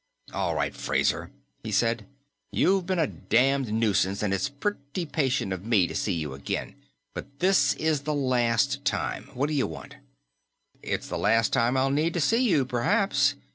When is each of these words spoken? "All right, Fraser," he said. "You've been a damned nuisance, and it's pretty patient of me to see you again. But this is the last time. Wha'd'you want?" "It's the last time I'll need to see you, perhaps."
"All 0.33 0.55
right, 0.55 0.73
Fraser," 0.73 1.29
he 1.63 1.71
said. 1.71 2.07
"You've 2.51 2.87
been 2.87 2.97
a 2.97 3.05
damned 3.05 3.71
nuisance, 3.71 4.23
and 4.23 4.33
it's 4.33 4.49
pretty 4.49 5.05
patient 5.05 5.53
of 5.53 5.63
me 5.63 5.85
to 5.85 5.93
see 5.93 6.13
you 6.13 6.33
again. 6.33 6.73
But 7.13 7.27
this 7.37 7.75
is 7.75 8.01
the 8.01 8.15
last 8.15 8.83
time. 8.83 9.29
Wha'd'you 9.35 9.67
want?" 9.67 9.97
"It's 10.81 11.07
the 11.07 11.19
last 11.19 11.53
time 11.53 11.77
I'll 11.77 11.91
need 11.91 12.15
to 12.15 12.19
see 12.19 12.41
you, 12.49 12.65
perhaps." 12.65 13.35